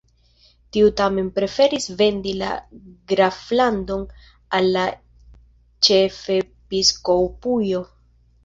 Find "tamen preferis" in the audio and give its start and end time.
1.01-1.85